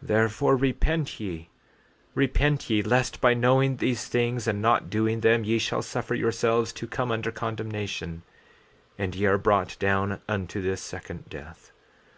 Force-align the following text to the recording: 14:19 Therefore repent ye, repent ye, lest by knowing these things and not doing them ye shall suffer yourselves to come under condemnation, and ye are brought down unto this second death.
14:19 0.00 0.08
Therefore 0.08 0.56
repent 0.56 1.20
ye, 1.20 1.48
repent 2.14 2.70
ye, 2.70 2.80
lest 2.80 3.20
by 3.20 3.34
knowing 3.34 3.76
these 3.76 4.06
things 4.06 4.46
and 4.48 4.62
not 4.62 4.88
doing 4.88 5.20
them 5.20 5.44
ye 5.44 5.58
shall 5.58 5.82
suffer 5.82 6.14
yourselves 6.14 6.72
to 6.72 6.86
come 6.86 7.12
under 7.12 7.30
condemnation, 7.30 8.22
and 8.96 9.14
ye 9.14 9.26
are 9.26 9.36
brought 9.36 9.78
down 9.78 10.22
unto 10.26 10.62
this 10.62 10.80
second 10.80 11.28
death. 11.28 11.72